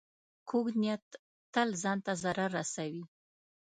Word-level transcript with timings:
کوږ 0.49 0.67
نیت 0.81 1.05
تل 1.53 1.69
ځان 1.81 1.97
ته 2.05 2.13
ضرر 2.23 2.49
رسوي 2.59 3.03